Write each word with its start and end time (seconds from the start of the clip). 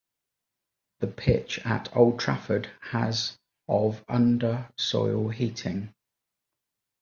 The 1.01 1.05
pitch 1.05 1.59
at 1.63 1.95
Old 1.95 2.19
Trafford 2.19 2.71
has 2.85 3.37
of 3.67 4.03
under-soil 4.09 5.29
heating. 5.29 5.93